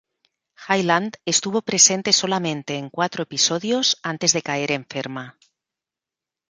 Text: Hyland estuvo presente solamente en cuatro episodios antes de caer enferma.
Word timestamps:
Hyland 0.67 1.17
estuvo 1.25 1.61
presente 1.61 2.11
solamente 2.11 2.75
en 2.75 2.89
cuatro 2.89 3.21
episodios 3.21 3.99
antes 4.01 4.33
de 4.33 4.41
caer 4.41 4.71
enferma. 4.71 5.37